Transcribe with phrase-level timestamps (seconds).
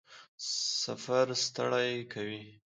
[0.83, 2.43] سفر ستړی کوي؟